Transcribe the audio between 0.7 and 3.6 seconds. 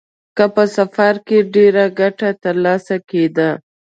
سفر کې ډېره ګټه ترلاسه کېده.